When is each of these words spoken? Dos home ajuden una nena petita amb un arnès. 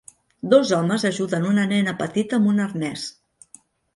Dos 0.53 0.71
home 0.77 0.97
ajuden 1.09 1.45
una 1.49 1.65
nena 1.73 1.95
petita 2.01 2.39
amb 2.41 2.51
un 2.53 2.63
arnès. 2.65 3.07